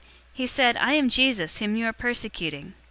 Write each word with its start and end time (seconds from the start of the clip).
"He 0.33 0.47
said, 0.47 0.77
'I 0.77 0.93
am 0.93 1.09
Jesus, 1.09 1.59
whom 1.59 1.75
you 1.75 1.85
are 1.85 1.93
persecuting. 1.93 2.73